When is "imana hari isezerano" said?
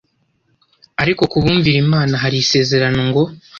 1.85-3.01